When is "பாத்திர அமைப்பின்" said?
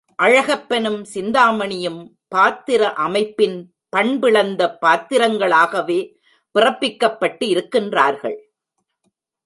2.27-3.73